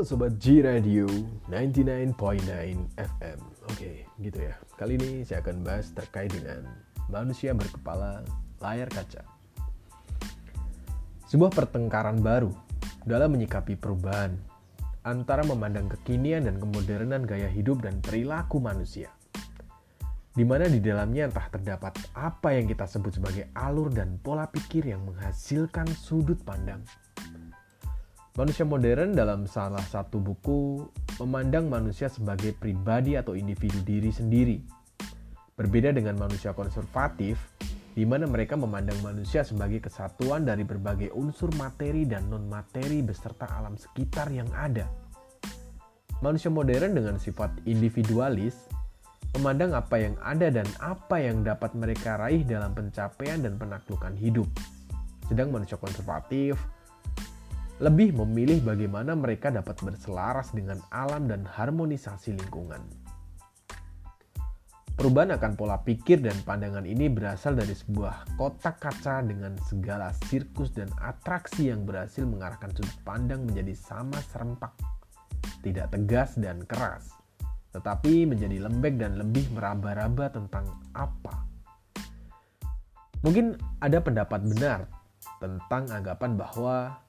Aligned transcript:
Sobat 0.00 0.40
G 0.40 0.64
Radio 0.64 1.04
99.9 1.52 2.16
FM 2.96 3.38
Oke 3.68 4.08
gitu 4.16 4.38
ya. 4.40 4.56
Kali 4.80 4.96
ini 4.96 5.20
saya 5.28 5.44
akan 5.44 5.60
bahas 5.60 5.92
terkait 5.92 6.32
dengan 6.32 6.64
manusia 7.12 7.52
berkepala 7.52 8.24
layar 8.64 8.88
kaca. 8.88 9.20
Sebuah 11.28 11.52
pertengkaran 11.52 12.24
baru 12.24 12.48
dalam 13.04 13.36
menyikapi 13.36 13.76
perubahan 13.76 14.40
Antara 15.00 15.40
memandang 15.44 15.88
kekinian 15.88 16.44
dan 16.44 16.60
kemodernan 16.60 17.24
gaya 17.24 17.48
hidup 17.48 17.80
dan 17.80 18.04
perilaku 18.04 18.60
manusia. 18.60 19.08
Di 20.32 20.44
mana 20.44 20.68
di 20.68 20.76
dalamnya 20.80 21.28
entah 21.28 21.48
terdapat 21.48 21.96
apa 22.12 22.52
yang 22.52 22.68
kita 22.68 22.84
sebut 22.84 23.16
sebagai 23.16 23.48
alur 23.56 23.88
dan 23.88 24.20
pola 24.20 24.48
pikir 24.48 24.88
yang 24.88 25.04
menghasilkan 25.08 25.88
sudut 25.92 26.36
pandang 26.44 26.84
Manusia 28.40 28.64
modern 28.64 29.12
dalam 29.12 29.44
salah 29.44 29.84
satu 29.84 30.16
buku 30.16 30.80
memandang 31.20 31.68
manusia 31.68 32.08
sebagai 32.08 32.56
pribadi 32.56 33.12
atau 33.12 33.36
individu 33.36 33.84
diri 33.84 34.08
sendiri. 34.08 34.64
Berbeda 35.60 35.92
dengan 35.92 36.16
manusia 36.16 36.56
konservatif, 36.56 37.36
di 37.92 38.08
mana 38.08 38.24
mereka 38.24 38.56
memandang 38.56 38.96
manusia 39.04 39.44
sebagai 39.44 39.84
kesatuan 39.84 40.48
dari 40.48 40.64
berbagai 40.64 41.12
unsur 41.12 41.52
materi 41.60 42.08
dan 42.08 42.32
non-materi 42.32 43.04
beserta 43.04 43.44
alam 43.44 43.76
sekitar 43.76 44.32
yang 44.32 44.48
ada. 44.56 44.88
Manusia 46.24 46.48
modern 46.48 46.96
dengan 46.96 47.20
sifat 47.20 47.52
individualis 47.68 48.56
memandang 49.36 49.76
apa 49.76 50.00
yang 50.00 50.16
ada 50.24 50.48
dan 50.48 50.64
apa 50.80 51.20
yang 51.20 51.44
dapat 51.44 51.76
mereka 51.76 52.16
raih 52.16 52.40
dalam 52.48 52.72
pencapaian 52.72 53.44
dan 53.44 53.60
penaklukan 53.60 54.16
hidup. 54.16 54.48
Sedang 55.28 55.52
manusia 55.52 55.76
konservatif 55.76 56.56
lebih 57.80 58.12
memilih 58.12 58.60
bagaimana 58.60 59.16
mereka 59.16 59.48
dapat 59.48 59.80
berselaras 59.80 60.52
dengan 60.52 60.76
alam 60.92 61.24
dan 61.24 61.48
harmonisasi 61.48 62.36
lingkungan. 62.36 62.84
Perubahan 65.00 65.32
akan 65.32 65.56
pola 65.56 65.80
pikir 65.80 66.20
dan 66.20 66.36
pandangan 66.44 66.84
ini 66.84 67.08
berasal 67.08 67.56
dari 67.56 67.72
sebuah 67.72 68.36
kotak 68.36 68.84
kaca 68.84 69.24
dengan 69.24 69.56
segala 69.64 70.12
sirkus 70.28 70.76
dan 70.76 70.92
atraksi 71.00 71.72
yang 71.72 71.88
berhasil 71.88 72.20
mengarahkan 72.28 72.68
sudut 72.76 73.00
pandang 73.00 73.48
menjadi 73.48 73.72
sama 73.72 74.20
serempak, 74.28 74.76
tidak 75.64 75.88
tegas 75.96 76.36
dan 76.36 76.60
keras, 76.68 77.16
tetapi 77.72 78.28
menjadi 78.28 78.60
lembek 78.60 79.00
dan 79.00 79.16
lebih 79.16 79.48
meraba-raba 79.56 80.28
tentang 80.36 80.68
apa. 80.92 81.48
Mungkin 83.24 83.56
ada 83.80 84.04
pendapat 84.04 84.44
benar 84.44 84.84
tentang 85.40 85.88
anggapan 85.88 86.36
bahwa 86.36 87.00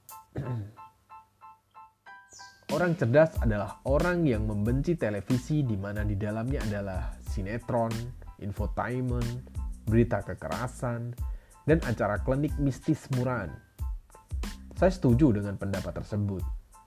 Orang 2.72 2.96
cerdas 2.96 3.36
adalah 3.44 3.84
orang 3.84 4.24
yang 4.24 4.48
membenci 4.48 4.96
televisi 4.96 5.60
di 5.60 5.76
mana 5.76 6.08
di 6.08 6.16
dalamnya 6.16 6.64
adalah 6.64 7.12
sinetron, 7.20 7.92
infotainment, 8.40 9.44
berita 9.84 10.24
kekerasan, 10.24 11.12
dan 11.68 11.84
acara 11.84 12.24
klinik 12.24 12.56
mistis 12.64 13.12
murahan. 13.12 13.52
Saya 14.80 14.88
setuju 14.88 15.36
dengan 15.36 15.60
pendapat 15.60 16.00
tersebut, 16.00 16.40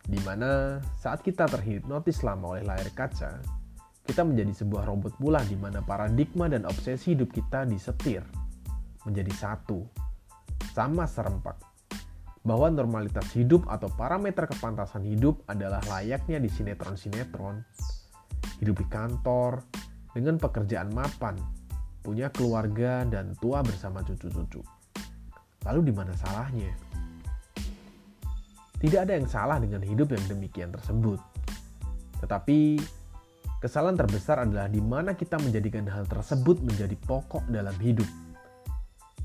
di 0.08 0.16
mana 0.24 0.80
saat 0.96 1.20
kita 1.20 1.44
terhipnotis 1.52 2.24
lama 2.24 2.56
oleh 2.56 2.64
layar 2.64 2.88
kaca, 2.96 3.44
kita 4.04 4.24
menjadi 4.24 4.64
sebuah 4.64 4.88
robot 4.88 5.16
pula 5.16 5.40
di 5.44 5.56
mana 5.56 5.84
paradigma 5.84 6.48
dan 6.48 6.64
obsesi 6.64 7.12
hidup 7.12 7.32
kita 7.32 7.68
disetir 7.68 8.24
menjadi 9.04 9.32
satu, 9.36 9.84
sama 10.76 11.04
serempak 11.08 11.60
bahwa 12.44 12.68
normalitas 12.68 13.24
hidup 13.32 13.64
atau 13.72 13.88
parameter 13.88 14.44
kepantasan 14.44 15.00
hidup 15.08 15.40
adalah 15.48 15.80
layaknya 15.88 16.36
di 16.36 16.52
sinetron-sinetron. 16.52 17.64
Hidup 18.60 18.77
di 18.84 18.86
kantor, 18.92 19.64
dengan 20.12 20.36
pekerjaan 20.36 20.92
mapan, 20.92 21.40
punya 22.04 22.28
keluarga 22.28 23.08
dan 23.08 23.33
tua 23.40 23.64
bersama 23.64 24.04
cucu-cucu. 24.04 24.60
Lalu 25.64 25.80
di 25.88 25.92
mana 25.96 26.12
salahnya? 26.12 26.68
Tidak 28.77 29.00
ada 29.00 29.16
yang 29.16 29.24
salah 29.24 29.56
dengan 29.56 29.80
hidup 29.80 30.12
yang 30.12 30.24
demikian 30.28 30.68
tersebut. 30.68 31.16
Tetapi 32.20 32.77
kesalahan 33.64 33.96
terbesar 33.96 34.44
adalah 34.44 34.68
di 34.68 34.84
mana 34.84 35.16
kita 35.16 35.40
menjadikan 35.40 35.88
hal 35.88 36.04
tersebut 36.04 36.60
menjadi 36.60 36.92
pokok 37.08 37.48
dalam 37.48 37.72
hidup 37.80 38.06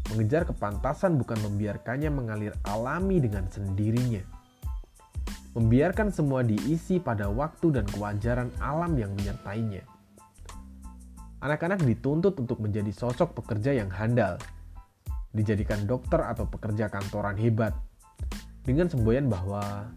Mengejar 0.10 0.50
kepantasan 0.50 1.22
bukan 1.22 1.38
membiarkannya 1.46 2.10
mengalir 2.10 2.54
alami 2.66 3.22
dengan 3.22 3.46
sendirinya. 3.46 4.26
Membiarkan 5.54 6.10
semua 6.10 6.42
diisi 6.42 6.98
pada 6.98 7.30
waktu 7.30 7.78
dan 7.78 7.86
kewajaran 7.90 8.50
alam 8.58 8.98
yang 8.98 9.14
menyertainya. 9.14 9.86
Anak-anak 11.40 11.86
dituntut 11.86 12.36
untuk 12.42 12.58
menjadi 12.58 12.90
sosok 12.90 13.38
pekerja 13.38 13.72
yang 13.72 13.88
handal, 13.94 14.42
dijadikan 15.32 15.86
dokter 15.86 16.20
atau 16.26 16.50
pekerja 16.50 16.90
kantoran 16.90 17.38
hebat, 17.38 17.72
dengan 18.66 18.90
semboyan 18.90 19.30
bahwa 19.30 19.88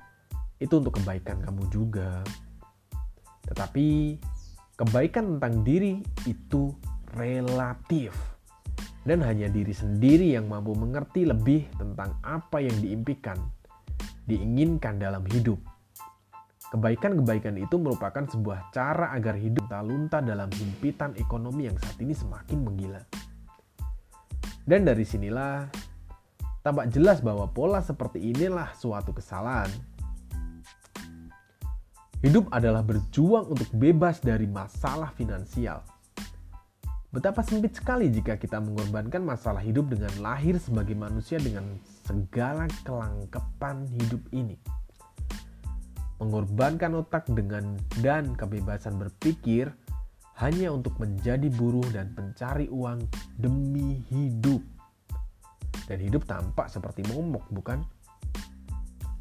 itu 0.63 0.79
untuk 0.79 1.01
kebaikan 1.01 1.41
kamu 1.43 1.67
juga. 1.73 2.23
Tetapi 3.49 4.17
kebaikan 4.79 5.37
tentang 5.37 5.67
diri 5.67 5.99
itu 6.29 6.71
relatif 7.19 8.15
dan 9.03 9.19
hanya 9.27 9.51
diri 9.51 9.75
sendiri 9.75 10.39
yang 10.39 10.47
mampu 10.47 10.79
mengerti 10.79 11.27
lebih 11.27 11.67
tentang 11.75 12.15
apa 12.23 12.63
yang 12.63 12.75
diimpikan, 12.79 13.39
diinginkan 14.31 15.03
dalam 15.03 15.27
hidup. 15.27 15.59
Kebaikan-kebaikan 16.71 17.61
itu 17.61 17.77
merupakan 17.77 18.25
sebuah 18.25 18.73
cara 18.73 19.13
agar 19.13 19.37
hidup 19.37 19.69
tak 19.69 19.85
lunta 19.85 20.25
dalam 20.25 20.49
himpitan 20.49 21.13
ekonomi 21.21 21.69
yang 21.69 21.77
saat 21.77 22.01
ini 22.01 22.17
semakin 22.17 22.59
menggila. 22.65 23.03
Dan 24.63 24.87
dari 24.87 25.05
sinilah 25.05 25.69
tampak 26.65 26.89
jelas 26.95 27.21
bahwa 27.21 27.51
pola 27.51 27.83
seperti 27.85 28.33
inilah 28.33 28.73
suatu 28.79 29.13
kesalahan. 29.13 29.69
Hidup 32.23 32.49
adalah 32.55 32.87
berjuang 32.87 33.51
untuk 33.51 33.69
bebas 33.75 34.23
dari 34.23 34.47
masalah 34.47 35.11
finansial 35.19 35.83
Betapa 37.13 37.45
sempit 37.45 37.77
sekali 37.77 38.09
jika 38.09 38.41
kita 38.41 38.57
mengorbankan 38.57 39.21
masalah 39.21 39.61
hidup 39.61 39.93
dengan 39.93 40.09
lahir 40.25 40.57
sebagai 40.57 40.97
manusia 40.97 41.37
dengan 41.37 41.77
segala 42.09 42.65
kelangkepan 42.89 43.85
hidup 43.85 44.25
ini. 44.33 44.57
Mengorbankan 46.25 46.97
otak 46.97 47.29
dengan 47.29 47.77
dan 48.01 48.33
kebebasan 48.33 48.97
berpikir 48.97 49.69
hanya 50.41 50.73
untuk 50.73 50.97
menjadi 50.97 51.53
buruh 51.53 51.85
dan 51.93 52.17
pencari 52.17 52.73
uang 52.73 53.05
demi 53.37 54.01
hidup. 54.09 54.65
Dan 55.85 56.01
hidup 56.01 56.25
tampak 56.25 56.73
seperti 56.73 57.05
momok, 57.13 57.45
bukan? 57.53 57.85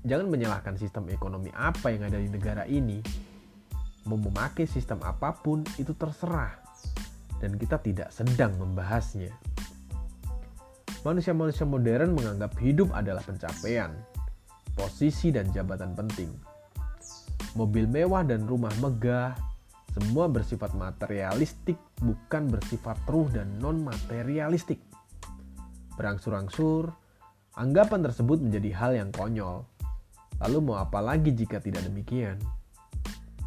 Jangan 0.08 0.32
menyalahkan 0.32 0.80
sistem 0.80 1.12
ekonomi 1.12 1.52
apa 1.52 1.92
yang 1.92 2.08
ada 2.08 2.16
di 2.16 2.32
negara 2.32 2.64
ini. 2.72 3.04
Mau 4.08 4.16
memakai 4.16 4.64
sistem 4.64 5.04
apa 5.04 5.36
pun 5.36 5.68
itu 5.76 5.92
terserah 5.92 6.71
dan 7.42 7.58
kita 7.58 7.82
tidak 7.82 8.14
sedang 8.14 8.54
membahasnya. 8.62 9.34
Manusia-manusia 11.02 11.66
modern 11.66 12.14
menganggap 12.14 12.54
hidup 12.62 12.94
adalah 12.94 13.26
pencapaian, 13.26 13.90
posisi 14.78 15.34
dan 15.34 15.50
jabatan 15.50 15.98
penting. 15.98 16.30
Mobil 17.58 17.90
mewah 17.90 18.22
dan 18.22 18.46
rumah 18.46 18.72
megah 18.78 19.34
semua 19.92 20.32
bersifat 20.32 20.72
materialistik 20.72 21.76
bukan 22.00 22.48
bersifat 22.48 22.96
ruh 23.12 23.28
dan 23.28 23.60
non-materialistik. 23.60 24.80
Berangsur-angsur, 26.00 26.96
anggapan 27.60 28.00
tersebut 28.00 28.40
menjadi 28.40 28.72
hal 28.72 28.92
yang 28.96 29.12
konyol. 29.12 29.68
Lalu 30.40 30.58
mau 30.64 30.80
apa 30.80 31.04
lagi 31.04 31.36
jika 31.36 31.60
tidak 31.60 31.84
demikian? 31.84 32.40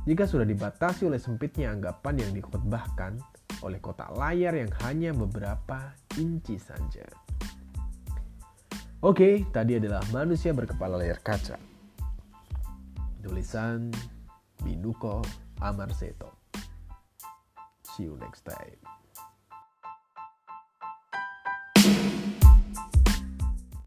Jika 0.05 0.29
sudah 0.29 0.45
dibatasi 0.45 1.09
oleh 1.09 1.17
sempitnya 1.17 1.73
anggapan 1.73 2.21
yang 2.21 2.31
dikhotbahkan, 2.37 3.17
oleh 3.65 3.81
kotak 3.81 4.13
layar 4.13 4.53
yang 4.53 4.69
hanya 4.85 5.17
beberapa 5.17 5.97
inci 6.21 6.61
saja. 6.61 7.09
Oke, 9.01 9.45
tadi 9.53 9.81
adalah 9.81 10.05
manusia 10.13 10.53
berkepala 10.53 11.01
layar 11.01 11.21
kaca. 11.25 11.57
Tulisan 13.25 13.89
Binuko 14.61 15.25
Amarseto. 15.65 16.37
See 17.97 18.05
you 18.05 18.21
next 18.21 18.45
time. 18.45 19.04